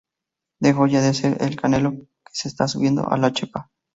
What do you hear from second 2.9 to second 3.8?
a la chepa